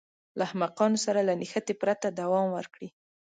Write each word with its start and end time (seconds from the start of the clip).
له 0.37 0.41
احمقانو 0.47 0.97
سره 1.05 1.19
له 1.27 1.33
نښتې 1.39 1.73
پرته 1.81 2.07
دوام 2.19 2.47
ورکړي. 2.57 2.89